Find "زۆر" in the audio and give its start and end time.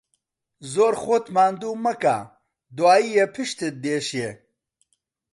0.73-0.93